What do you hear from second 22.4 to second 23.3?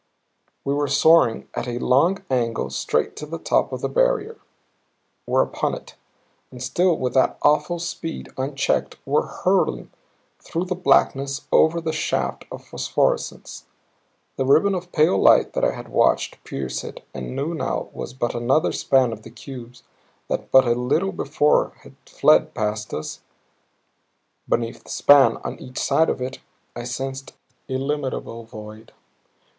past us.